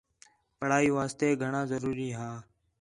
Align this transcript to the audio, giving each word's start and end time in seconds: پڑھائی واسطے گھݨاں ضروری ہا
پڑھائی 0.59 0.89
واسطے 0.97 1.27
گھݨاں 1.41 1.65
ضروری 1.71 2.09
ہا 2.17 2.29